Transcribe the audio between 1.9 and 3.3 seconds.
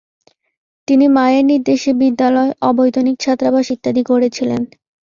বিদ্যালয়, অবৈতনিক